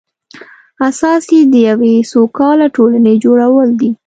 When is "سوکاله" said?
2.11-2.67